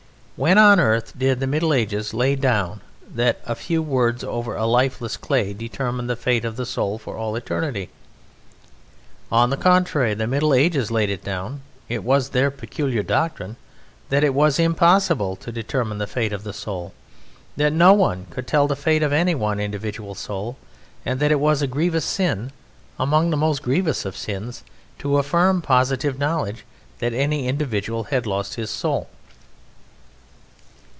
[0.37, 5.15] When on earth did the "Middle Ages" lay down that a "few words over lifeless
[5.15, 7.89] clay determined the fate of the soul for all eternity"?
[9.31, 13.55] On the contrary, the Middle Ages laid it down it was their peculiar doctrine
[14.09, 16.91] that it was impossible to determine the fate of the soul;
[17.55, 20.57] that no one could tell the fate of any one individual soul;
[21.03, 22.51] that it was a grievous sin,
[22.99, 24.63] among the most grievous of sins,
[24.97, 26.65] to affirm positive knowledge
[26.97, 29.07] that any individual had lost his soul.